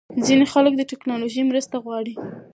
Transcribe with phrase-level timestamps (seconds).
[0.25, 2.13] ځینې خلک د ټېکنالوژۍ مرسته غواړي.